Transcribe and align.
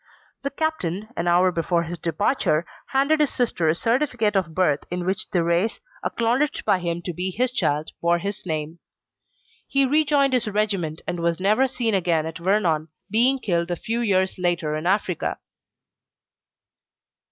The 0.41 0.49
Captain, 0.49 1.09
an 1.15 1.27
hour 1.27 1.51
before 1.51 1.83
his 1.83 1.99
departure, 1.99 2.65
handed 2.87 3.19
his 3.19 3.29
sister 3.31 3.67
a 3.67 3.75
certificate 3.75 4.35
of 4.35 4.55
birth 4.55 4.83
in 4.89 5.05
which 5.05 5.29
Thérèse, 5.29 5.79
acknowledged 6.03 6.65
by 6.65 6.79
him 6.79 7.03
to 7.03 7.13
be 7.13 7.29
his 7.29 7.51
child, 7.51 7.91
bore 8.01 8.17
his 8.17 8.43
name. 8.43 8.79
He 9.67 9.85
rejoined 9.85 10.33
his 10.33 10.47
regiment, 10.47 11.03
and 11.05 11.19
was 11.19 11.39
never 11.39 11.67
seen 11.67 11.93
again 11.93 12.25
at 12.25 12.39
Vernon, 12.39 12.87
being 13.11 13.37
killed 13.37 13.69
a 13.69 13.75
few 13.75 13.99
years 14.01 14.39
later 14.39 14.75
in 14.75 14.87
Africa. 14.87 15.37